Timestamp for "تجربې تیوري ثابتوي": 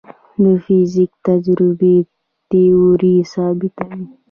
1.27-4.05